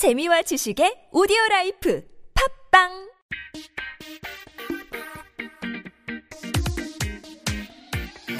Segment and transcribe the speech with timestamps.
[0.00, 2.02] 재미와 지식의 오디오 라이프
[2.72, 2.88] 팟빵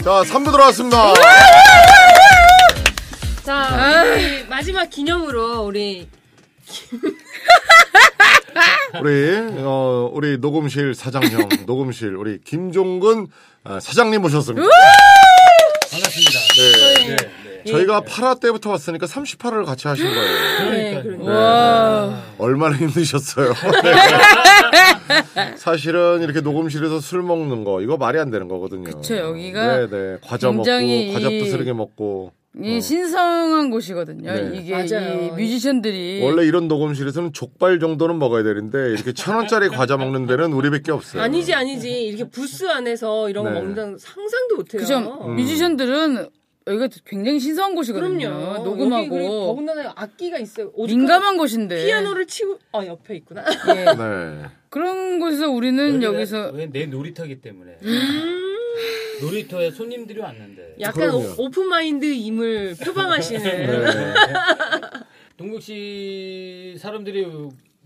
[0.03, 1.13] 자, 3부 들어왔습니다.
[3.45, 6.09] 자, 우리 마지막 기념으로 우리
[9.03, 13.27] 우리, 어, 우리 녹음실 사장형, 녹음실, 우리 김종근
[13.65, 14.67] 아, 사장님 모셨습니다.
[15.91, 16.39] 반갑습니다.
[16.57, 16.73] 네.
[16.73, 17.40] 네, 네.
[17.67, 20.71] 저희가 8화 때부터 왔으니까 38화를 같이 하신 거예요.
[20.71, 21.03] 네.
[21.03, 22.23] 그러니까.
[22.39, 23.53] 얼마나 힘드셨어요.
[23.83, 23.95] 네.
[25.57, 28.85] 사실은 이렇게 녹음실에서 술 먹는 거, 이거 말이 안 되는 거거든요.
[28.85, 30.19] 그쵸, 여기가 네네.
[30.23, 32.33] 과자 굉장히 먹고, 과자 이- 부스르게 먹고.
[32.61, 34.33] 이 신성한 곳이거든요.
[34.33, 34.51] 네.
[34.55, 35.23] 이게 맞아요.
[35.23, 40.53] 이 뮤지션들이 원래 이런 녹음실에서는 족발 정도는 먹어야 되는데, 이렇게 천 원짜리 과자 먹는 데는
[40.53, 41.23] 우리밖에 없어요.
[41.23, 43.61] 아니지 아니지 이렇게 부스 안에서 이런 거 네.
[43.61, 44.81] 먹는 상상도 못해요.
[44.81, 44.99] 그죠?
[45.27, 45.37] 음.
[45.37, 46.29] 뮤지션들은
[46.67, 48.29] 여기가 굉장히 신성한 곳이거든요.
[48.29, 48.65] 그럼요.
[48.65, 50.71] 녹음하고 더군다나 악기가 있어요.
[50.77, 53.45] 민감한 곳인데 피아노를 치고 아 옆에 있구나.
[53.69, 53.85] 예.
[53.85, 54.49] 네.
[54.69, 58.57] 그런 곳에서 우리는 여기서 왜내 놀이터기 때문에 음.
[59.23, 61.35] 놀이터에 손님들이 왔는데 약간 그럼요.
[61.39, 63.43] 오, 픈 마인드임을 표방하시는.
[63.43, 63.85] 네.
[65.37, 67.27] 동국 씨 사람들이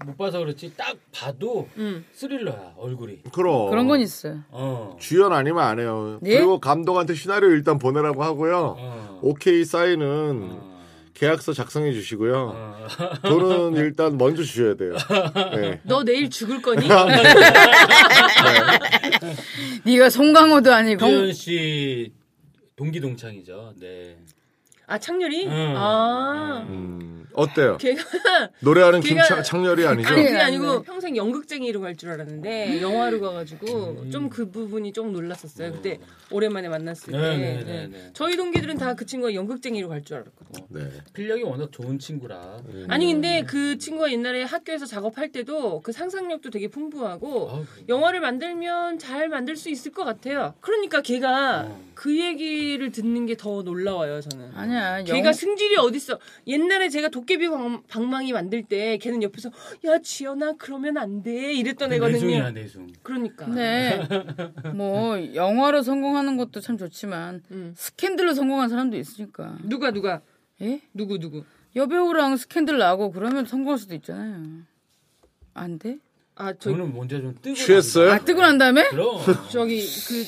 [0.05, 2.05] 못 봐서 그렇지 딱 봐도 음.
[2.13, 3.23] 스릴러야 얼굴이.
[3.33, 3.71] 그럼.
[3.71, 4.41] 그런 건 있어요.
[4.51, 4.97] 어.
[5.01, 6.21] 주연 아니면 안 해요.
[6.25, 6.37] 예?
[6.37, 8.77] 그리고 감독한테 시나리오 일단 보내라고 하고요.
[8.79, 9.19] 어.
[9.23, 10.75] 오케이 사인은 어.
[11.15, 12.53] 계약서 작성해 주시고요.
[12.55, 12.87] 어.
[13.29, 14.95] 돈은 일단 먼저 주셔야 돼요.
[15.55, 15.81] 네.
[15.85, 16.87] 너 내일 죽을 거니?
[19.85, 22.13] 네가 송강호도 아니고 도현 씨
[22.77, 23.75] 동기 동창이죠.
[23.81, 24.19] 네.
[24.87, 25.47] 아 창렬이?
[25.47, 25.75] 음.
[25.77, 27.79] 아 음, 어때요?
[27.81, 28.03] 걔가
[28.61, 30.09] 노래하는 걔가- 김창렬이 아니죠?
[30.09, 30.83] 아니 그게 네, 아니고 네.
[30.85, 35.73] 평생 연극쟁이로 갈 줄 알았는데 영화로 가가지고 좀그 부분이 좀 놀랐었어요.
[35.73, 37.19] 그때 오랜만에 만났을 때.
[37.19, 37.55] 네, 네.
[37.57, 38.11] 네, 네, 네.
[38.13, 40.67] 저희 동기들은 다 그 친구가 연극쟁이로 갈 줄 알았거든요.
[40.69, 40.91] 네.
[41.15, 42.59] 필력이 워낙 좋은 친구라.
[42.89, 48.99] 아니 근데 그 친구가 옛날에 학교에서 작업할 때도 그 상상력도 되게 풍부하고 아우, 영화를 만들면
[48.99, 50.55] 잘 만들 수 있을 것 같아요.
[50.61, 51.81] 그러니까 걔가 어.
[51.95, 54.51] 그 얘기를 듣는 게 더 놀라워요 저는.
[54.55, 54.99] 아니 야.
[54.99, 55.05] 영...
[55.05, 56.19] 걔가 승질이 어딨어.
[56.47, 59.51] 옛날에 제가 도깨비 방, 방망이 만들 때 걔는 옆에서
[59.87, 62.09] 야 지연아 그러면 안 돼 이랬던 내숭이야
[62.39, 62.51] 애거든요.
[62.51, 62.87] 내숭.
[63.03, 63.47] 그러니까.
[63.47, 64.01] 네.
[64.75, 67.73] 뭐 영화로 성공하는 것도 참 좋지만 음.
[67.77, 69.57] 스캔들로 성공한 사람도 있으니까.
[69.65, 70.21] 누가 누가
[70.61, 70.81] 예?
[70.93, 71.45] 누구 누구.
[71.77, 74.43] 여배우랑 스캔들 나고 그러면 성공할 수도 있잖아요.
[75.55, 75.99] 안 돼?
[76.37, 78.11] 아 저 저는 먼저 좀 뜨고 취했어요?
[78.11, 78.89] 아 뜨고 난 다음에?
[78.89, 79.19] 그럼
[79.51, 80.25] 저기 그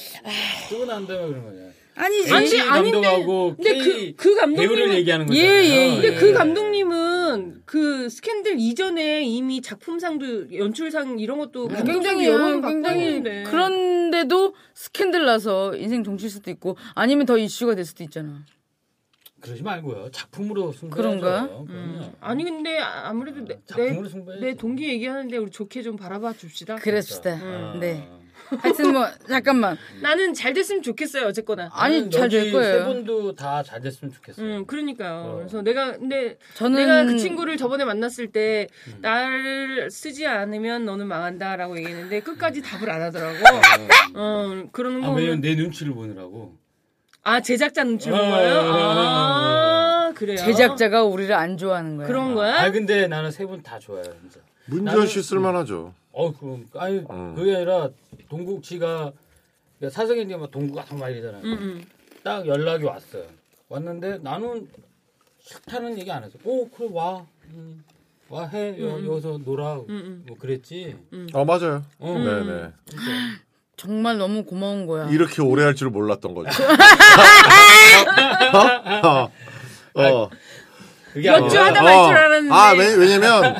[0.68, 1.66] 뜨고 난 다음에 그런 거냐.
[1.96, 2.32] 아니지.
[2.60, 3.00] 아닌데.
[3.00, 5.62] 감독하고 근데 K 그- 그 감독님은- 배우를 얘기하는 예, 거잖아요.
[5.62, 5.90] 예, 예.
[6.00, 13.22] 근데 그 감독님은 그 스캔들 이전에 이미 작품상도 연출상 이런 것도 감독상도 굉장히 여러 굉장히.
[13.44, 18.44] 그런데도 스캔들 나서 인생 종칠 수도 있고 아니면 더 이슈가 될 수도 있잖아.
[19.40, 20.10] 그러지 말고요.
[20.10, 21.20] 작품으로 승부해야죠.
[21.20, 21.46] 그런가?
[21.48, 22.12] 그럼요.
[22.20, 24.00] 아니 근데 아- 아무래도 내, 내.
[24.40, 26.76] 내 동기 얘기하는데 우리 좋게 좀 바라봐 줍시다.
[26.76, 27.38] 그럽시다.
[27.42, 27.76] 아.
[27.78, 28.08] 네.
[28.60, 29.76] 하여튼 뭐 잠깐만.
[30.00, 31.70] 나는 잘 됐으면 좋겠어요 어쨌거나.
[31.72, 32.78] 아니 잘 될 거예요.
[32.78, 34.46] 세 분도 다 잘 됐으면 좋겠어요.
[34.46, 35.12] 음, 그러니까요.
[35.24, 35.36] 어.
[35.38, 38.98] 그래서 내가 근데 저는 내가 그 친구를 저번에 만났을 때 음.
[39.00, 43.36] 나를 쓰지 않으면 너는 망한다라고 얘기했는데 끝까지 답을 안 하더라고.
[44.14, 46.54] 어, 그러는 아, 거 왜냐면 보면 내 눈치를 보느라고.
[47.22, 48.54] 아 제작자 눈치 본 어, 거예요?
[48.54, 48.76] 어, 어,
[50.08, 50.36] 아 그래요.
[50.36, 52.06] 제작자가 우리를 안 좋아하는 거야.
[52.06, 52.62] 그런 거야?
[52.62, 54.40] 아, 근데 나는 세 분 다 좋아요, 진짜.
[55.06, 55.94] 씨 쓸만하죠.
[56.12, 57.34] 어, 그럼 아니 음.
[57.34, 57.90] 그게 아니라
[58.28, 59.12] 동국 씨가
[59.78, 61.42] 그러니까 사석이니까 막 동국 같은 말 이잖아요.
[61.44, 61.84] 음, 음.
[62.22, 63.24] 딱 연락이 왔어요.
[63.68, 64.68] 왔는데 나는
[65.40, 66.38] 싫다는 얘기 안 했어.
[66.44, 67.24] 오, 그래 와.
[67.52, 67.84] 음,
[68.28, 68.76] 와 해.
[68.80, 69.76] 여, 여기서 놀아.
[69.88, 70.24] 음.
[70.26, 70.96] 뭐 그랬지.
[71.32, 71.84] 어, 맞아요.
[71.98, 72.18] 어.
[72.18, 72.72] 네 네.
[73.76, 75.08] 정말 너무 고마운 거야.
[75.10, 76.48] 이렇게 오래 할 줄 몰랐던 거죠.
[78.54, 79.30] 어?
[79.94, 80.02] 어.
[80.02, 80.30] 어.
[81.16, 82.54] 그게 몇주 하다 말줄 알았는데.
[82.54, 83.56] 아, 왜, 왜냐면,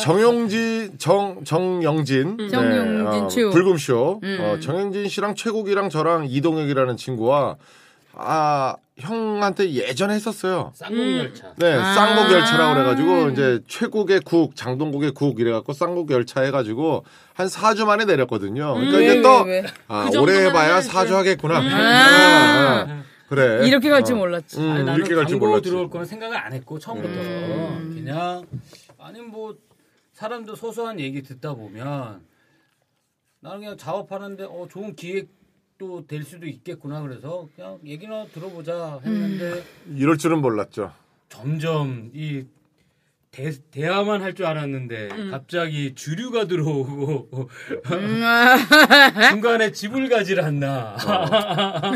[0.00, 2.36] 정영진, 정, 정영진.
[2.38, 3.50] 네, 정영진 어, 최우.
[3.52, 4.20] 불금쇼.
[4.24, 4.38] 음.
[4.40, 7.54] 어, 정영진 씨랑 최국이랑 저랑 이동혁이라는 친구와,
[8.14, 10.72] 아, 형한테 예전에 했었어요.
[10.74, 11.52] 쌍용열차.
[11.54, 11.94] 네, 아.
[11.94, 18.06] 쌍국 열차라고 그래가지고, 이제 최국의 국, 장동국의 국 이래갖고 쌍국 열차 해가지고, 한 4주 만에
[18.06, 18.74] 내렸거든요.
[18.74, 19.64] 그러니까 왜, 이게 왜, 또, 왜?
[19.86, 20.88] 아, 그 오래 해봐야 해야지.
[20.90, 21.58] 4주 하겠구나.
[21.58, 21.60] 아.
[21.60, 23.02] 아, 아.
[23.28, 23.66] 그래.
[23.66, 24.18] 이렇게 갈줄 어.
[24.18, 24.58] 몰랐지.
[24.58, 25.68] 음, 아니, 나는 이렇게 갈줄 광고 몰랐지.
[25.70, 27.92] 들어올 거는 생각을 안 했고 처음부터 음.
[27.94, 28.46] 그냥
[28.98, 29.56] 아니 뭐
[30.12, 32.22] 사람도 소소한 얘기 듣다 보면
[33.40, 39.62] 나는 그냥 작업하는데 어 좋은 기획도 될 수도 있겠구나 그래서 그냥 얘기나 들어보자 했는데
[39.94, 40.92] 이럴 줄은 몰랐죠.
[41.28, 42.44] 점점 이
[43.30, 47.28] 대, 대화만 할 줄 알았는데 갑자기 주류가 들어오고
[47.92, 48.56] 음, 아,
[49.30, 51.92] 중간에 집을 가질 않나 어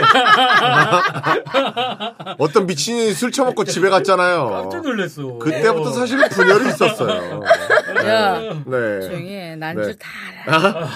[2.52, 4.48] 떤 미친이 술 처먹고 집에 갔잖아요.
[4.48, 5.38] 깜짝 놀랐어.
[5.38, 7.42] 그때부터 사실은 분열이 있었어요.
[8.06, 9.00] 야, 네.
[9.00, 9.56] 조용히 해.
[9.56, 9.84] 난 네.
[9.84, 10.08] 줄다
[10.46, 10.88] 알아.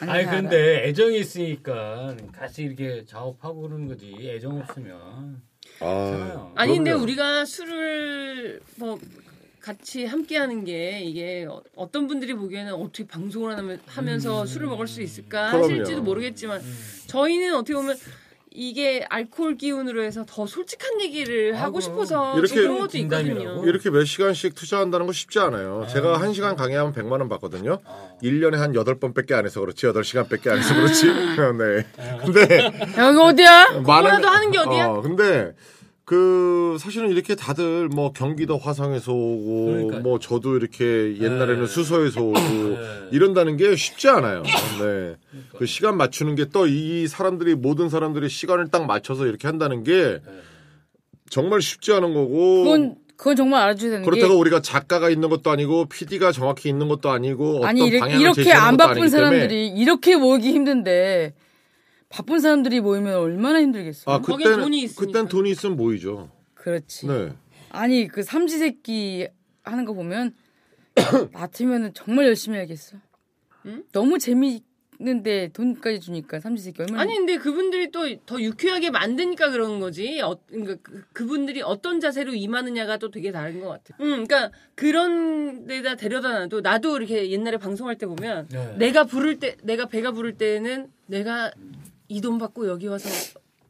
[0.00, 0.32] 난 아니 다 알아.
[0.40, 4.14] 근데 애정이 있으니까 같이 이렇게 작업하고 그러는 거지.
[4.20, 5.40] 애정 없으면.
[5.80, 6.50] 아.
[6.56, 6.92] 아니 근데.
[6.92, 8.98] 우리가 술을 뭐
[9.60, 14.86] 같이 함께 하는 게 이게 어- 어떤 분들이 보기에는 어떻게 방송을 하면, 하면서 술을 먹을
[14.86, 15.64] 수 있을까 그럼요.
[15.66, 16.60] 하실지도 모르겠지만
[17.06, 17.96] 저희는 어떻게 보면
[18.52, 21.82] 이게 알코올 기운으로 해서 더 솔직한 얘기를 아, 하고 그럼.
[21.82, 23.64] 싶어서 이렇게 그런 것도 있거든요.
[23.64, 25.86] 이렇게 몇 시간씩 투자한다는 거 쉽지 않아요.
[25.88, 27.78] 제가 한 시간 강의하면 100만 원 받거든요.
[28.24, 29.86] 1년에 한 8번밖에 안 해서 그렇지.
[29.86, 31.06] 8시간밖에 안 해서 그렇지.
[31.58, 31.86] 네.
[32.24, 32.64] 근데
[32.98, 33.68] 여기 어디야?
[33.74, 34.86] 그거라도 하는 게 어디야?
[34.88, 35.52] 어, 근데
[36.10, 40.00] 그 사실은 이렇게 다들 뭐 경기도 화성에서 오고 그러니까요.
[40.00, 41.66] 뭐 저도 이렇게 옛날에는 네.
[41.68, 42.78] 수서에서 오고 네.
[43.12, 44.42] 이런다는 게 쉽지 않아요.
[44.42, 45.14] 네.
[45.56, 50.18] 그 시간 맞추는 게 또 이 사람들이 모든 사람들이 시간을 딱 맞춰서 이렇게 한다는 게
[51.30, 55.48] 정말 쉽지 않은 거고 그건 그건 정말 알아줘야 되는 그렇다고 게 우리가 작가가 있는 것도
[55.52, 59.02] 아니고 PD가 정확히 있는 것도 아니고 어떤 아니 이렇게, 방향을 이렇게 제시하는 안 것도 바쁜
[59.02, 61.34] 아니기 때문에 사람들이 이렇게 모이기 힘든데
[62.10, 64.10] 바쁜 사람들이 모이면 얼마나 힘들겠어.
[64.10, 65.06] 아 그때는 돈이 있으니까.
[65.06, 66.28] 그땐 돈이 있으면 모이죠.
[66.54, 67.06] 그렇지.
[67.06, 67.32] 네.
[67.70, 69.28] 아니 그 삼지새끼
[69.62, 70.34] 하는 거 보면
[71.32, 72.96] 맡으면은 정말 열심히 하겠어.
[73.92, 80.20] 너무 재미있는데 돈까지 주니까 삼지새끼 얼마나 아니 근데 그분들이 또 더 유쾌하게 만드니까 그러는 거지.
[80.20, 83.96] 어, 그러니까 그, 그분들이 어떤 자세로 임하느냐가 또 되게 다른 것 같아.
[84.00, 88.74] 음, 그러니까 그런 데다 데려다 놔도 나도 이렇게 옛날에 방송할 때 보면 네.
[88.78, 91.52] 내가 부를 때 내가 배가 부를 때는 내가
[92.10, 93.08] 이 돈 받고 여기 와서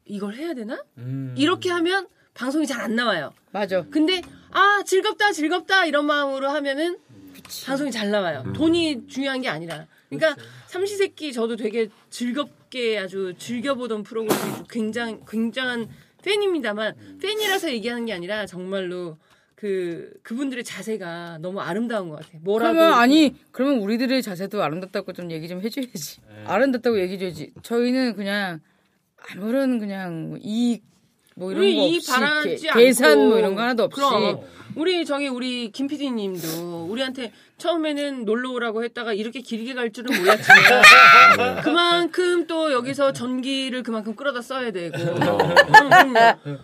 [0.07, 0.83] 이걸 해야 되나?
[0.99, 1.35] 음.
[1.37, 3.33] 이렇게 하면 방송이 잘 안 나와요.
[3.53, 3.85] 맞아.
[3.91, 6.99] 근데 아 즐겁다 즐겁다 이런 마음으로 하면은
[7.67, 8.45] 방송이 잘 나와요.
[8.55, 9.87] 돈이 중요한 게 아니라.
[10.09, 15.89] 그러니까 삼시세끼 저도 되게 즐겁게 아주 즐겨보던 프로그램이고 굉장 굉장한
[16.23, 19.19] 팬입니다만 팬이라서 얘기하는 게 아니라 정말로
[19.61, 22.41] 그 그분들의 자세가 너무 아름다운 것 같아요.
[22.43, 26.21] 뭐라고 그러면 아니 그러면 우리들의 자세도 아름답다고 좀 얘기 좀 해줘야지.
[26.47, 27.53] 아름답다고 얘기해줘야지.
[27.63, 28.61] 저희는 그냥
[29.31, 30.83] 아무런 그냥 이익
[31.37, 34.41] 뭐 이런 우리 거이 없이 계- 않고 계산 뭐 이런 거 하나도 없이 그럼
[34.77, 41.61] 우리 저기 우리 김 PD님도 우리한테 처음에는 놀러 오라고 했다가 이렇게 길게 갈 줄은 몰랐지만
[41.63, 46.15] 그만큼 또 여기서 전기를 그만큼 끌어다 써야 되고 음, 그럼요.
[46.45, 46.59] 그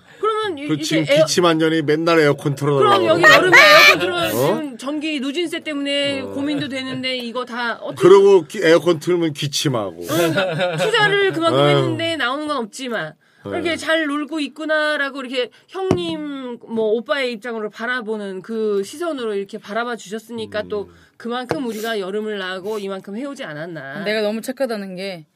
[0.48, 3.06] 러면 이- 그 지금 에어, 기침한년이 맨날 에어컨 그럼 틀어달라고.
[3.06, 4.30] 여기 여름에 에어컨 틀어 어?
[4.30, 10.02] 지금 전기 누진세 때문에 고민도 되는데 이거 다 어떻게 그러고 기- 에어컨 틀면 기침하고.
[10.02, 11.60] 투자를 그만큼.
[11.68, 13.14] 했는데 나오는 건 없지만
[13.46, 20.64] 이렇게 잘 놀고 있구나라고 이렇게 형님 뭐 오빠의 입장으로 바라보는 그 시선으로 이렇게 바라봐 주셨으니까
[20.68, 24.02] 또 그만큼 우리가 여름을 나고 이만큼 해오지 않았나.
[24.04, 25.26] 내가 너무 착하다는 게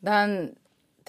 [0.00, 0.52] 난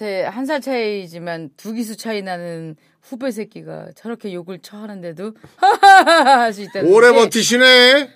[0.00, 6.62] 한테 한 살 차이지만 두 기수 차이 나는 후배 새끼가 저렇게 욕을 쳐하는데도 하하하 할수
[6.62, 8.08] 있다는 오래 게 버티시네.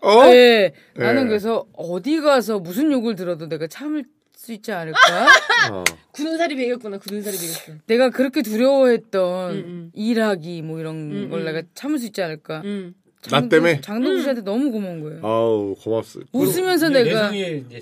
[0.00, 0.24] 어?
[0.30, 1.28] 네, 나는 예.
[1.28, 4.04] 그래서 어디 가서 무슨 욕을 들어도 내가 참을
[4.34, 4.98] 수 있지 않을까?
[5.72, 5.84] 어.
[6.12, 6.98] 굳은 살이 배겼구나.
[6.98, 7.72] 굳은 살이 배겼어.
[7.86, 9.90] 내가 그렇게 두려워했던 음, 음.
[9.94, 11.44] 일하기 뭐 이런 음, 걸 음.
[11.44, 12.62] 내가 참을 수 있지 않을까?
[12.64, 12.94] 음.
[13.30, 13.80] 나 때문에?
[13.80, 15.20] 장동수 씨한테 너무 고마운 거예요.
[15.26, 16.24] 아우 고맙습.
[16.32, 17.30] 웃으면서 내가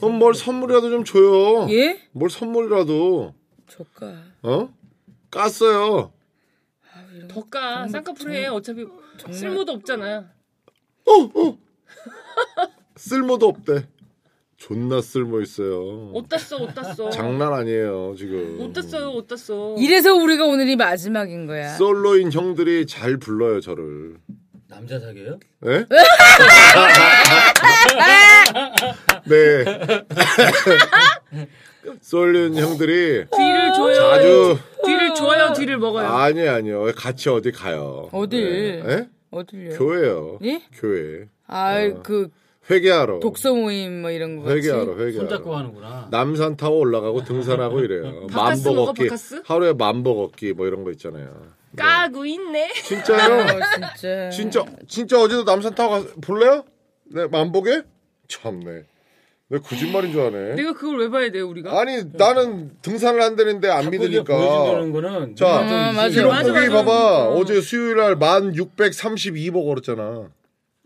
[0.00, 1.66] 그럼 뭘 선물이라도 좀 줘요.
[1.70, 1.98] 예?
[2.12, 3.34] 뭘 선물이라도
[3.76, 4.69] 조카 어?
[5.32, 6.12] 깠어요.
[7.29, 8.47] 더까 쌍꺼풀 해.
[8.47, 8.87] 어차피
[9.32, 10.31] 쓸모도 없잖아.
[12.97, 13.88] 쓸모도 없대.
[14.57, 16.11] 존나 쓸모 있어요.
[16.12, 16.59] 옷 땄어.
[16.62, 17.11] 옷 땄어.
[17.11, 18.61] 장난 아니에요 지금.
[18.61, 19.11] 옷 땄어요.
[19.11, 19.75] 옷 땄어.
[19.78, 21.75] 이래서 우리가 오늘이 마지막인 거야.
[21.75, 24.19] 솔로인 형들이 잘 불러요 저를.
[24.69, 25.40] 남자 사귀어요?
[25.66, 25.85] 예?
[29.26, 29.64] 네.
[32.00, 33.95] 솔로인 형들이 뒤를 줘요.
[33.95, 35.53] 자주 뒤를 줘요.
[35.53, 36.07] 뒤를 먹어요.
[36.09, 38.09] 아니 아니요 같이 어디 가요.
[38.12, 38.83] 어딜?
[38.85, 38.93] 네.
[38.93, 39.09] 예?
[39.31, 39.76] 어딜요?
[39.76, 40.38] 교회요.
[40.45, 40.62] 예?
[40.75, 41.26] 교회.
[41.47, 42.29] 아, 그
[42.71, 43.21] 회개하러.
[43.21, 44.50] 독서 모임 뭐 이런 거.
[44.50, 45.12] 회개하러 회개하러.
[45.29, 46.09] 손잡고 하는구나.
[46.11, 48.26] 남산 타고 올라가고 등산하고 이래요.
[48.33, 49.09] 만보 먹어, 걷기.
[49.45, 51.53] 하루에 만보 걷기 뭐 이런 거 있잖아요.
[51.76, 52.73] 까고 있네.
[52.73, 53.43] 진짜요?
[53.43, 53.47] 어,
[53.97, 54.31] 진짜.
[54.31, 56.64] 진짜 진짜 어제도 남산 타고 가 볼래요?
[57.05, 57.83] 네 만보게?
[58.29, 58.85] 참네.
[59.54, 60.54] 내 거짓말인 줄 아네.
[60.56, 61.78] 내가 그걸 왜 봐야 돼 우리가?
[61.80, 64.25] 아니 나는 등산을 한다는데 안 믿으니까.
[64.37, 66.52] 보여준다는 거는 자, 좀 아, 맞아, 맞아.
[66.52, 67.28] 봐봐.
[67.28, 67.34] 어.
[67.38, 70.28] 어제 수요일 날 1632보 걸었잖아.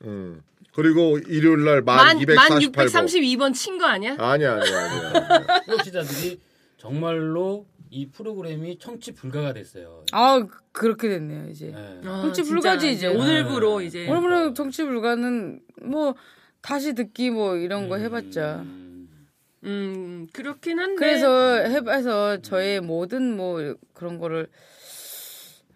[0.05, 0.43] 응.
[0.75, 2.73] 그리고 일요일 날 만, 1248보.
[2.73, 4.17] 1632번 친 거 아니야?
[4.19, 5.47] 아니야, 아니야, 아니야.
[5.67, 6.39] 청취자들이
[6.77, 10.05] 정말로 이 프로그램이 청취 불가가 됐어요.
[10.13, 11.73] 아, 그렇게 됐네요, 이제.
[11.75, 12.01] 네.
[12.05, 13.07] 아, 정치 진짜 불가지, 이제.
[13.09, 14.07] 오늘부로 이제.
[14.09, 16.15] 오늘부로 정치 불가는 뭐
[16.69, 18.57] 다시 듣기 뭐 이런 거 해봤자.
[18.57, 19.09] 음,
[19.65, 24.49] 음 그렇긴 한데 그래서 해봐서 저의 모든 뭐 그런 거를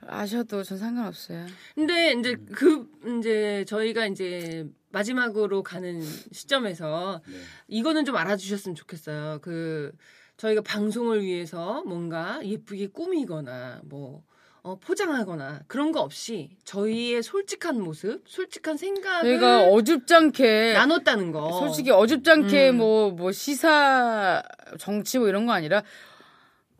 [0.06, 1.46] 아셔도 전 상관없어요.
[1.74, 2.86] 근데 이제 그
[3.18, 7.22] 이제 저희가 이제 마지막으로 가는 시점에서
[7.68, 9.38] 이거는 좀 알아주셨으면 좋겠어요.
[9.40, 9.92] 그
[10.36, 14.22] 저희가 방송을 위해서 뭔가 예쁘게 꾸미거나 뭐
[14.64, 21.52] 어, 포장하거나 그런 거 없이 저희의 솔직한 모습, 솔직한 생각을 저희가 어줍지 않게 나눴다는 거.
[21.58, 22.76] 솔직히 어줍지 않게 음.
[22.76, 24.42] 뭐, 뭐 시사,
[24.78, 25.82] 정치 뭐 이런 거 아니라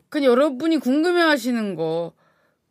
[0.07, 2.13] 그냥 여러분이 궁금해 하시는 거.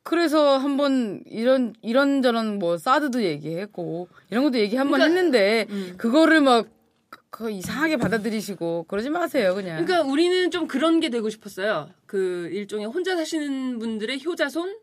[0.02, 5.94] 그래서 한번 이런, 이런저런 뭐 사드도 얘기했고 이런 것도 얘기 한번 그러니까, 했는데 음.
[5.98, 6.82] 그거를 막
[7.32, 9.82] 그 이상하게 받아들이시고 그러지 마세요, 그냥.
[9.82, 11.88] 그러니까 우리는 좀 그런 게 되고 싶었어요.
[12.04, 14.76] 그 일종의 혼자 사시는 분들의 효자손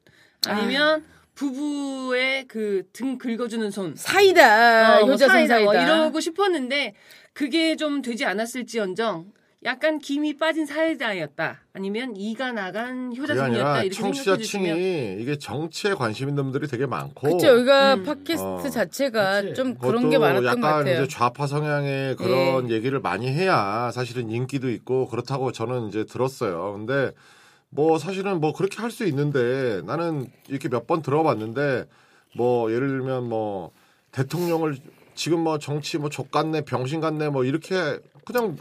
[0.48, 1.03] 아니면
[1.36, 3.93] 부부의 그 등 긁어주는 손.
[3.96, 4.98] 사이다.
[5.01, 5.72] 어, 뭐 효자손 사이다, 사이다.
[5.72, 6.96] 뭐 이러고 싶었는데
[7.34, 9.31] 그게 좀 되지 않았을지언정
[9.65, 11.60] 약간 김이 빠진 사이다였다.
[11.74, 13.12] 아니면 이가 나간.
[13.17, 18.03] 아니라 이렇게 생각해 주시면 청취자층이 이게 정치에 관심 있는 분들이 되게 많고 그쵸, 여기가 음.
[18.03, 18.69] 팟캐스트 어.
[18.69, 19.53] 자체가 그치.
[19.55, 20.93] 좀 그런 게 많았던 약간 것 같아요.
[20.96, 21.03] 예.
[21.03, 26.74] 이제 좌파 성향의 그런 얘기를 많이 해야 사실은 인기도 있고 그렇다고 저는 이제 들었어요.
[26.77, 27.12] 근데
[27.69, 31.85] 뭐 사실은 뭐 그렇게 할 수 있는데 나는 이렇게 몇 번 들어봤는데
[32.35, 33.71] 뭐 예를 들면 뭐
[34.11, 34.77] 대통령을
[35.15, 38.57] 지금 뭐 정치 뭐 족같네 병신 같네 뭐 이렇게 그냥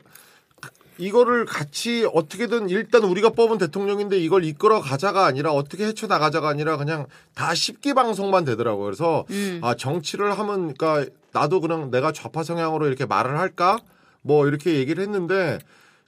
[0.98, 6.76] 이거를 같이 어떻게든 일단 우리가 뽑은 대통령인데 이걸 이끌어 가자가 아니라 어떻게 헤쳐 나가자가 아니라
[6.76, 8.84] 그냥 다 십기 방송만 되더라고요.
[8.84, 9.60] 그래서 음.
[9.62, 13.78] 아 정치를 하면 그러니까 나도 그냥 내가 좌파 성향으로 이렇게 말을 할까
[14.22, 15.60] 뭐 이렇게 얘기를 했는데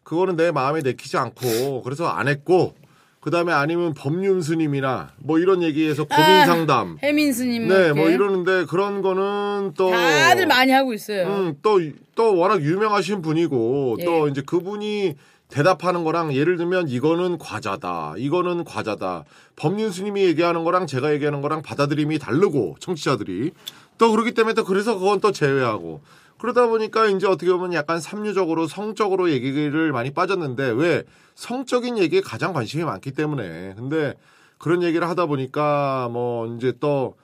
[0.02, 2.74] 그거는 내 마음에 내키지 않고 그래서 안 했고
[3.20, 9.02] 그다음에 아니면 법륜 스님이나 뭐 이런 얘기에서 고민 상담 혜민 스님 네 뭐 이러는데 그런
[9.02, 11.26] 거는 또 다들 많이 하고 있어요.
[11.26, 11.80] 음, 또,
[12.14, 14.04] 또 워낙 유명하신 분이고, 예.
[14.04, 15.16] 또 이제 그분이
[15.48, 19.24] 대답하는 거랑 예를 들면 이거는 과자다, 이거는 과자다.
[19.56, 23.50] 법륜 스님이 얘기하는 거랑 제가 얘기하는 거랑 받아들임이 다르고, 청취자들이.
[23.98, 26.00] 또 그렇기 때문에 또 그래서 그건 또 제외하고.
[26.40, 31.04] 그러다 보니까 이제 어떻게 보면 약간 삼류적으로 성적으로 얘기를 많이 빠졌는데 왜
[31.34, 33.74] 성적인 얘기에 가장 관심이 많기 때문에.
[33.76, 34.14] 근데
[34.58, 37.16] 그런 얘기를 하다 보니까 뭐 이제 또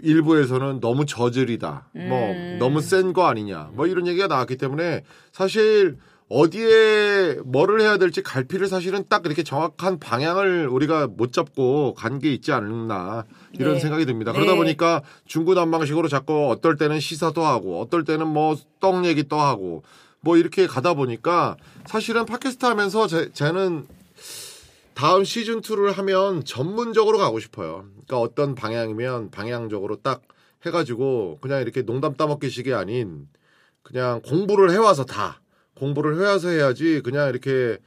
[0.00, 1.88] 일부에서는 너무 저질이다.
[1.92, 3.70] 뭐 너무 센 거 아니냐.
[3.74, 5.98] 뭐 이런 얘기가 나왔기 때문에 사실
[6.28, 12.32] 어디에 뭐를 해야 될지 갈피를 사실은 딱 이렇게 정확한 방향을 우리가 못 잡고 간 게
[12.32, 13.80] 있지 않나 이런 네.
[13.80, 14.32] 생각이 듭니다.
[14.32, 14.58] 그러다 네.
[14.58, 19.82] 보니까 중구난방식으로 자꾸 어떨 때는 시사도 하고 어떨 때는 뭐 떡 얘기 또 하고
[20.20, 21.56] 뭐 이렇게 가다 보니까
[21.86, 23.86] 사실은 팟캐스트 하면서 제, 쟤는
[24.94, 27.84] 다음 시즌 2를 하면 전문적으로 가고 싶어요.
[28.06, 30.22] 그러니까 어떤 방향이면 방향적으로 딱
[30.66, 33.28] 해가지고 그냥 이렇게 농담 따먹기식이 아닌
[33.82, 35.40] 그냥 공부를 해와서 다
[35.78, 37.78] 공부를 해와서 해야지 그냥 이렇게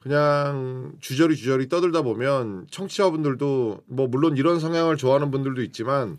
[0.00, 6.16] 그냥 주저리 주저리 떠들다 보면 청취자분들도 뭐 물론 이런 성향을 좋아하는 분들도 있지만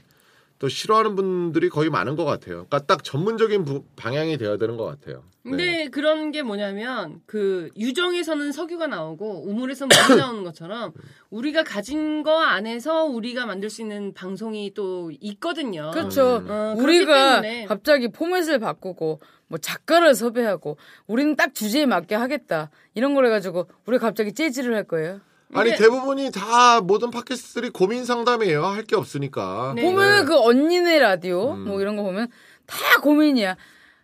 [0.59, 2.65] 또 싫어하는 분들이 거의 많은 것 같아요.
[2.67, 5.23] 그러니까 딱 전문적인 부- 방향이 되어야 되는 것 같아요.
[5.43, 5.51] 네.
[5.51, 10.91] 근데 그런 게 뭐냐면 그 유정에서는 석유가 나오고 우물에서는 물이 나오는 것처럼
[11.29, 15.91] 우리가 가진 거 안에서 우리가 만들 수 있는 방송이 또 있거든요.
[15.93, 16.43] 그렇죠.
[16.45, 17.41] 어, 그렇기 우리가.
[17.69, 20.77] 갑자기 포맷을 바꾸고 뭐 작가를 섭외하고
[21.07, 25.19] 우리는 딱 주제에 맞게 하겠다 이런 걸 해가지고 우리가 갑자기 재즈를 할 거예요.
[25.53, 28.63] 아니 대부분이 다 모든 팟캐스트들이 고민 상담이에요.
[28.65, 29.73] 할 게 없으니까.
[29.75, 29.81] 네.
[29.81, 31.65] 보면은 그 언니네 라디오 음.
[31.65, 32.27] 뭐 이런 거 보면
[32.67, 33.57] 다 고민이야.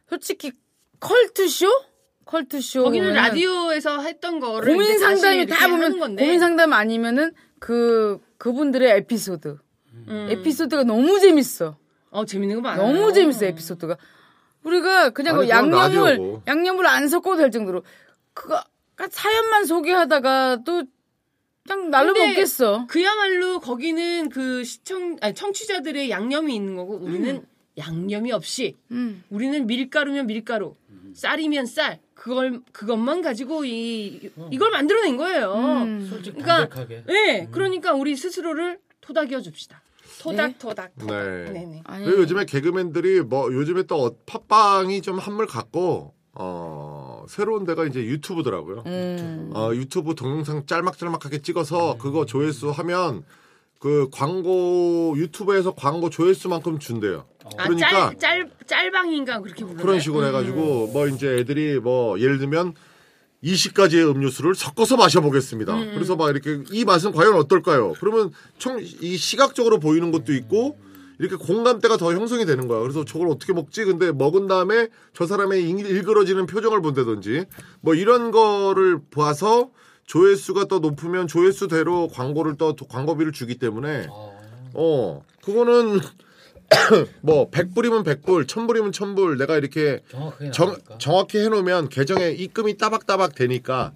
[0.09, 0.51] 솔직히
[0.99, 1.67] 컬투쇼?
[2.25, 5.99] 컬투쇼 거기는 라디오에서 했던 거를 고민 상담이 다 보면.
[5.99, 9.57] 고민 상담 아니면은 그 그분들의 에피소드
[10.07, 10.27] 음.
[10.31, 11.77] 에피소드가 너무 재밌어.
[12.09, 12.87] 어 재밌는 거 많아요.
[12.91, 13.97] 너무 재밌어 에피소드가.
[14.65, 16.41] 우리가 그냥 아니, 그 양념을 라디오고.
[16.48, 17.84] 양념을 안 섞어도 될 정도로
[18.34, 18.62] 그거
[19.10, 20.84] 사연만 소개하다가 또
[21.67, 22.88] 그냥 날로 먹겠어.
[22.88, 27.45] 그야말로 거기는 그 시청 아니 청취자들의 양념이 있는 거고 우리는
[27.77, 29.24] 양념이 없이 음.
[29.29, 30.75] 우리는 밀가루면 밀가루,
[31.13, 35.53] 쌀이면 쌀 그걸 그것만 가지고 이 이걸 만들어낸 거예요.
[35.53, 36.07] 음.
[36.10, 37.03] 솔직히 그러니까 담백하게.
[37.07, 39.81] 네, 그러니까 우리 스스로를 토닥여 줍시다.
[40.32, 41.15] 토닥 토닥 토닥.
[41.25, 41.51] 네.
[41.51, 41.65] 네.
[41.65, 47.86] 네 그리고 요즘에 개그맨들이 뭐 요즘에 또 어- 팟빵이 좀 한물 갔고 어 새로운 데가
[47.86, 48.84] 이제 유튜브더라고요.
[48.86, 49.51] 음.
[49.53, 53.24] 어 유튜브 동영상 짤막짤막하게 찍어서 그거 조회수 하면
[53.79, 57.25] 그 광고 유튜브에서 광고 조회수만큼 준대요.
[57.58, 59.86] 그러니까 아 짤 짤 짤방인가 그렇게 부르나요?
[59.86, 62.74] 그런 식으로 해가지고 뭐 이제 애들이 뭐 예를 들면
[63.45, 65.73] 20가지의 음료수를 섞어서 마셔보겠습니다.
[65.93, 67.93] 그래서 막 이렇게 이 맛은 과연 어떨까요?
[67.99, 70.77] 그러면 총 이 시각적으로 보이는 것도 있고
[71.19, 72.79] 이렇게 공감대가 더 형성이 되는 거야.
[72.81, 73.85] 그래서 저걸 어떻게 먹지?
[73.85, 77.45] 근데 먹은 다음에 저 사람의 일- 일그러지는 표정을 본다든지
[77.81, 79.69] 뭐 이런 거를 봐서
[80.07, 84.07] 조회수가 더 높으면 조회수대로 광고를 또 광고비를 주기 때문에
[84.73, 85.99] 어 그거는
[87.22, 90.75] 뭐 100불이면 100불, 1000불이면 1000불 내가 이렇게 정확하게 정.
[90.98, 93.93] 정확히 해 놓으면 계정에 입금이 따박따박 되니까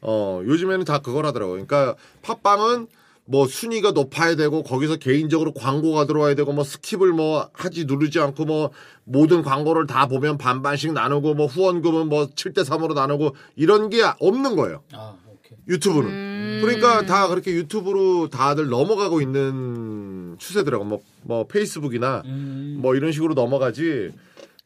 [0.00, 1.64] 어 요즘에는 다 그걸 하더라고요.
[1.64, 2.88] 그러니까 팟빵은
[3.30, 8.46] 뭐 순위가 높아야 되고 거기서 개인적으로 광고가 들어와야 되고 뭐 skip을 뭐 하지 누르지 않고
[8.46, 8.70] 뭐
[9.04, 14.56] 모든 광고를 다 보면 반반씩 나누고 뭐 후원금은 뭐 7대 3으로 나누고 이런 게 없는
[14.56, 14.82] 거예요.
[14.94, 15.58] 아, 오케이.
[15.68, 16.37] 유튜브는.
[16.60, 20.84] 그러니까 다 그렇게 유튜브로 다들 넘어가고 있는 추세더라고.
[20.84, 22.78] 뭐, 뭐 페이스북이나 음.
[22.80, 24.12] 뭐 이런 식으로 넘어가지.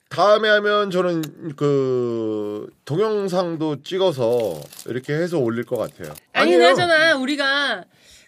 [0.08, 1.22] 다음에 하면 저는
[1.56, 6.14] 그 동영상도 찍어서 이렇게 해서 올릴 것 같아요.
[6.34, 6.52] 아니.
[6.52, 7.84] 그나저나 우리가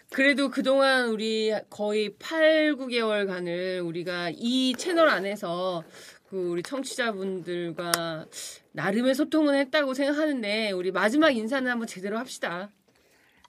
[0.09, 5.83] 그래도 그동안 우리 거의 8, 9개월간을 우리가 이 채널 안에서
[6.29, 8.25] 그 우리 청취자분들과
[8.71, 12.71] 나름의 소통은 했다고 생각하는데 우리 마지막 인사는 한번 제대로 합시다.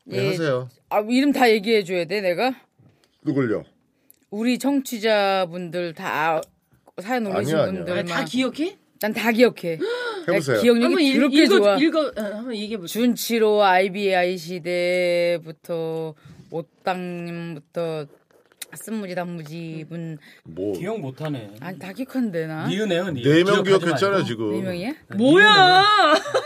[0.06, 0.28] 네, 예.
[0.28, 0.68] 하세요.
[0.88, 2.54] 아, 이름 다 얘기해 줘야 돼, 내가?
[3.24, 3.64] 누굴요?
[4.30, 6.40] 우리 청취자분들 다
[7.00, 7.84] 사연 올리신 아니요, 아니요.
[7.84, 8.76] 분들 아, 다 기억해?
[9.00, 9.78] 난 다 기억해.
[10.28, 10.56] 해보세요.
[10.56, 11.76] 나 기억력이 한번 읽, 그렇게 읽어, 좋아.
[11.76, 13.04] 읽어, 어, 한번 얘기해 보세요.
[13.04, 16.14] 준치로 IBI 시대부터
[16.50, 18.06] 옷당님부터
[18.76, 20.72] 쓴무지 단무지 분 뭐.
[20.78, 21.52] 기억 못하네.
[21.60, 22.66] 아니 다 기억한데 나.
[22.68, 23.22] 니은해요, 니.
[23.22, 24.26] 네명 기억하지 기억했잖아요, 말고.
[24.26, 24.52] 지금.
[24.52, 24.92] 네 명이야?
[25.16, 25.84] 뭐야?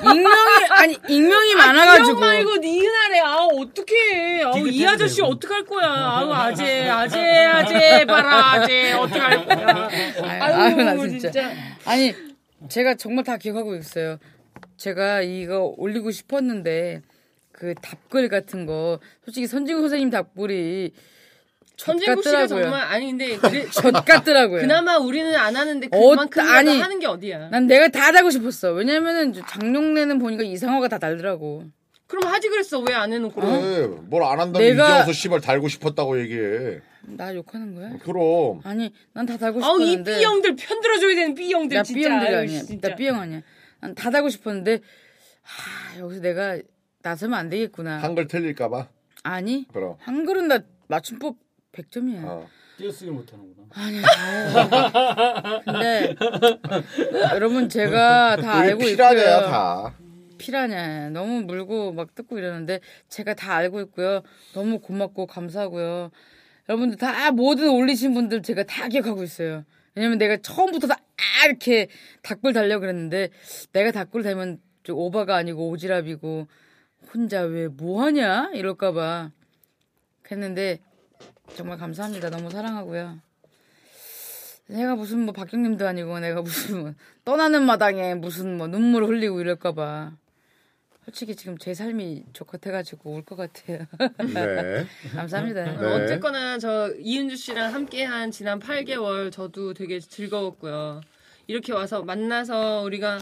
[0.03, 3.19] 익명이 아니 익명이 많아가지고 기억 말고 니은하래.
[3.21, 4.43] 아 어떡해.
[4.45, 5.23] 아우 이 아저씨.
[5.23, 5.87] 어떡할 거야.
[5.87, 9.89] 아우 아재 아재 아재 봐라 아재 어떡할 거야.
[10.23, 11.31] 아유, 아유, 나 아유 진짜.
[11.31, 11.51] 진짜.
[11.85, 12.15] 아니
[12.69, 14.19] 제가 정말 다 기억하고 있어요.
[14.77, 17.03] 제가 이거 올리고 싶었는데
[17.53, 20.93] 그 답글 같은 거 솔직히 선진국 선생님 답글이
[21.85, 22.47] 선진국 씨가.
[22.47, 24.61] 정말 아니 근데 그래, 젖 같더라고요.
[24.61, 26.81] 그나마 우리는 안 하는데 어, 그만큼이라도 아니.
[26.81, 27.49] 하는 게 어디야.
[27.51, 28.73] 난 내가 다 달고 싶었어.
[28.73, 31.65] 왜냐면은 장룡래는 보니까 이상화가 다 달더라고.
[32.07, 33.41] 그럼 하지 그랬어 왜 안 해놓고.
[33.41, 36.81] 그래, 뭘안 한다고 내가- 이제 와서 씨발 달고 싶었다고 얘기해.
[37.03, 37.97] 나 욕하는 거야?
[38.05, 38.61] 그럼.
[38.65, 40.19] 아니 난 다 달고 싶었는데.
[40.19, 41.99] B형들 편들어줘야 되는 B형들 나 진짜.
[42.01, 42.63] B형들이 아유, 아니야.
[42.63, 42.89] 진짜.
[42.89, 43.41] 나 B형 아니야.
[43.81, 44.81] 난 다 달고 싶었는데
[45.43, 46.59] 하, 여기서 내가
[47.03, 47.99] 나서면 안 되겠구나.
[47.99, 48.89] 한글 틀릴까봐.
[49.23, 49.95] 아니 그럼.
[50.01, 51.37] 한글은 나 맞춤법
[51.73, 52.25] 100점이야.
[52.25, 52.49] 어.
[52.79, 53.67] 띄어쓰기 못하는구나.
[53.71, 54.03] 아니야.
[54.03, 55.61] 다요.
[55.65, 56.15] 근데
[57.35, 59.51] 여러분 제가 다 알고 피라냐야, 있고요.
[59.51, 59.95] 다.
[60.39, 64.23] 피라냐 너무 물고 막 뜯고 이러는데 제가 다 알고 있고요.
[64.55, 66.11] 너무 고맙고 감사하고요.
[66.69, 69.65] 여러분들 다 모든 올리신 분들 제가 다 기억하고 있어요.
[69.95, 71.89] 왜냐면 내가 처음부터 다 아, 이렇게
[72.23, 73.29] 닭불 달려 그랬는데
[73.73, 76.47] 내가 닭불 달면 좀 오바가 아니고 오지랖이고
[77.13, 79.33] 혼자 왜 뭐하냐 이럴까봐
[80.23, 80.79] 그랬는데
[81.57, 82.31] 정말 감사합니다.
[82.31, 83.19] 너무 사랑하고요.
[84.69, 90.13] 내가 무슨 뭐 박경님도 아니고 내가 무슨 뭐 떠나는 마당에 무슨 뭐 눈물 흘리고 이럴까봐
[91.05, 93.85] 솔직히 지금 제 삶이 좋같아가지고 울 것 같아요.
[94.33, 94.87] 네.
[95.13, 95.65] 감사합니다.
[95.65, 95.85] 네.
[95.87, 101.01] 어, 어쨌거나 저 이은주 씨랑 함께한 지난 8개월 저도 되게 즐거웠고요.
[101.49, 103.19] 이렇게 와서 만나서 우리가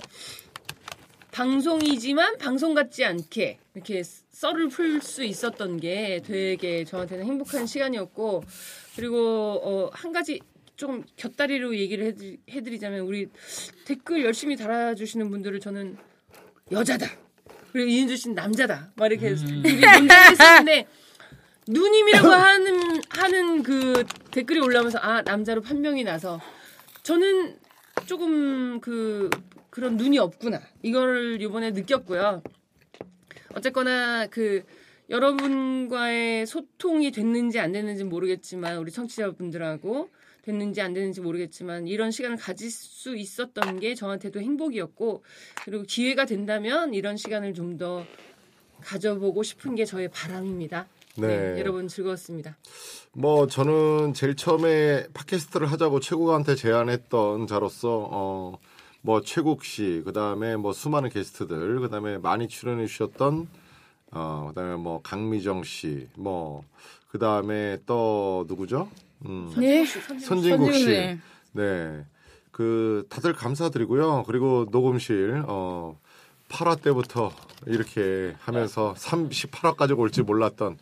[1.39, 8.43] 방송이지만 방송 같지 않게 이렇게 썰을 풀 수 있었던 게 되게 저한테는 행복한 시간이었고
[8.97, 10.41] 그리고 어, 한 가지
[10.75, 13.29] 좀 곁다리로 얘기를 해드리, 해드리자면 우리
[13.85, 15.97] 댓글 열심히 달아주시는 분들을 저는
[16.73, 17.07] 여자다.
[17.71, 18.91] 그리고 이은주 씨는 남자다.
[18.97, 20.89] 막 이렇게 우리 논쟁을 했었는데
[21.69, 26.41] 누님이라고 하는 하는 그 댓글이 올라오면서 아 남자로 판명이 나서
[27.05, 27.57] 저는
[28.07, 29.31] 조금 그
[29.79, 32.43] 그런 눈이 없구나 이거를 이번에 느꼈고요.
[33.55, 34.65] 어쨌거나 그
[35.09, 40.11] 여러분과의 소통이 됐는지 안 됐는지 모르겠지만 우리 청취자분들하고
[40.43, 45.23] 됐는지 안 됐는지 모르겠지만 이런 시간을 가질 수 있었던 게 저한테도 행복이었고
[45.65, 48.05] 그리고 기회가 된다면 이런 시간을 좀 더
[48.81, 50.89] 가져보고 싶은 게 저의 바람입니다.
[51.17, 51.27] 네.
[51.27, 51.61] 네.
[51.61, 52.57] 여러분 즐거웠습니다.
[53.13, 58.59] 뭐 저는 제일 처음에 팟캐스트를 하자고 최국한테 제안했던 자로서 어
[59.03, 63.49] 뭐 최국 씨 그다음에 뭐 수많은 게스트들 그다음에 많이 출연해 주셨던
[64.11, 66.65] 어 그다음에 뭐 강미정 씨 뭐
[67.09, 68.89] 그다음에 또 누구죠?
[69.27, 69.53] 음.
[69.57, 69.85] 네.
[69.85, 71.19] 선진국 씨.
[71.53, 72.05] 네.
[72.51, 74.25] 그 다들 감사드리고요.
[74.27, 75.99] 그리고 녹음실 어
[76.49, 77.33] 8화 때부터
[77.67, 80.79] 이렇게 하면서 38화까지 올지 몰랐던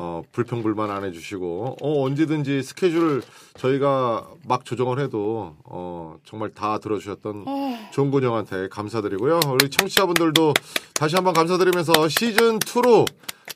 [0.00, 3.20] 어 불평 불만 안 해주시고 어 언제든지 스케줄을
[3.56, 7.44] 저희가 막 조정을 해도 어 정말 다 들어주셨던
[7.92, 9.40] 종근 형한테 감사드리고요.
[9.52, 10.54] 우리 청취자분들도
[10.94, 13.06] 다시 한번 감사드리면서 시즌 2로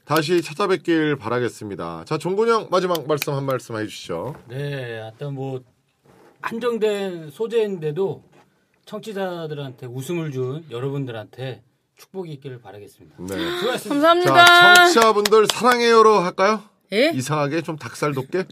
[0.04, 2.04] 다시 찾아뵙길 바라겠습니다.
[2.06, 4.34] 자, 종근 형 마지막 말씀 한 말씀 해주시죠.
[4.48, 5.62] 네, 하여튼 뭐
[6.40, 8.24] 한정된 소재인데도
[8.84, 11.62] 청취자들한테 웃음을 준 여러분들한테
[11.96, 13.16] 축복이 있기를 바라겠습니다.
[13.20, 13.34] 네.
[13.58, 13.88] 수고하셨습니다.
[13.88, 14.44] 감사합니다.
[14.44, 16.62] 자, 청취자분들 사랑해요로 할까요?
[16.92, 17.10] 예?
[17.14, 18.44] 이상하게 좀 닭살 돋게?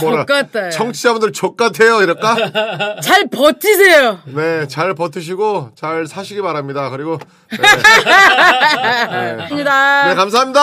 [0.00, 0.70] 족같다.
[0.70, 3.00] 청취자분들 족같아요 이럴까?
[3.02, 4.20] 잘 버티세요.
[4.26, 6.88] 네, 잘 버티시고 잘 사시기 바랍니다.
[6.88, 7.18] 그리고
[7.50, 7.58] 네,
[9.38, 10.08] 합니다.
[10.08, 10.62] 네 감사합니다.